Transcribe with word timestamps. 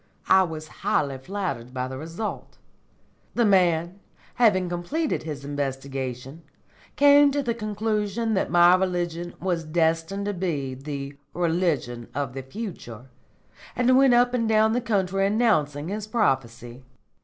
I 0.29 0.41
was 0.41 0.67
highly 0.81 1.19
flattered 1.19 1.75
by 1.75 1.87
the 1.87 1.99
result. 1.99 2.57
The 3.35 3.45
man, 3.45 3.99
having 4.33 4.67
completed 4.67 5.21
his 5.21 5.45
investigation, 5.45 6.41
came 6.95 7.29
to 7.29 7.43
the 7.43 7.53
conclusion 7.53 8.33
that 8.33 8.49
my 8.49 8.73
religion 8.73 9.35
was 9.39 9.63
destined 9.63 10.25
to 10.25 10.33
be 10.33 10.73
the 10.73 11.13
religion 11.35 12.07
of 12.15 12.33
the 12.33 12.41
future, 12.41 13.11
and 13.75 13.95
went 13.95 14.15
up 14.15 14.33
and 14.33 14.49
down 14.49 14.73
the 14.73 14.81
country 14.81 15.27
announcing 15.27 15.89
his 15.89 16.07
prophecy. 16.07 16.81